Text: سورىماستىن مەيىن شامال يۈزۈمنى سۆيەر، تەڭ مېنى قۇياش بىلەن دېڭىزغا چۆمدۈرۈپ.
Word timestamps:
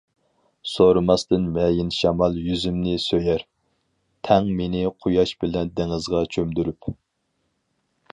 سورىماستىن 0.67 1.43
مەيىن 1.57 1.91
شامال 1.97 2.39
يۈزۈمنى 2.45 2.95
سۆيەر، 3.03 3.43
تەڭ 4.29 4.49
مېنى 4.61 4.81
قۇياش 5.05 5.35
بىلەن 5.45 5.71
دېڭىزغا 5.81 6.23
چۆمدۈرۈپ. 6.37 6.91